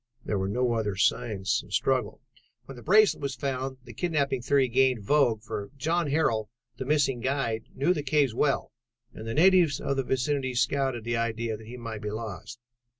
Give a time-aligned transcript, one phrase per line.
[0.25, 2.21] There were no other signs of a struggle.
[2.65, 7.19] "When the bracelet was found, the kidnapping theory gained vogue, for John Harrel, the missing
[7.19, 8.71] guide, knew the cave well
[9.13, 12.57] and natives of the vicinity scouted the idea that he might be lost.